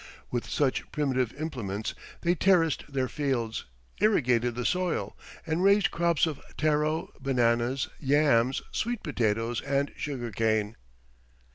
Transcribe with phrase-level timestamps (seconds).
[0.31, 3.65] With such primitive implements they terraced their fields,
[3.99, 10.75] irrigated the soil, and raised crops of taro, bananas, yams, sweet potatoes, and sugar cane.